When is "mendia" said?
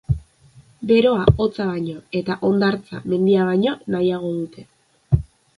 3.13-3.47